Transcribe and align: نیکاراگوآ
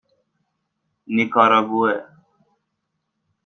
نیکاراگوآ 1.15 1.93